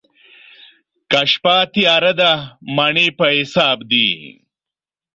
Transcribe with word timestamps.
که 1.11 1.21
شپه 1.31 1.55
تياره 1.73 2.13
ده، 2.19 2.31
مڼې 2.75 3.07
په 3.17 3.25
حساب 3.37 3.77
دي. 3.91 4.09